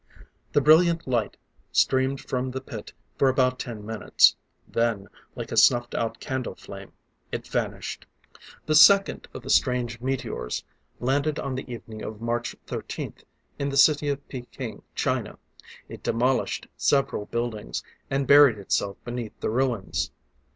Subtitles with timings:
[0.53, 1.37] The brilliant light
[1.71, 4.35] streamed from the pit for about ten minutes;
[4.67, 6.93] then like a snuffed out candle flame,
[7.31, 8.07] it vanished.
[8.65, 10.63] The second of the strange meteors
[10.99, 13.21] landed on the evening of March 13th,
[13.59, 15.37] in the city of Peking, China.
[15.87, 20.09] It demolished several buildings, and buried itself beneath the ruins.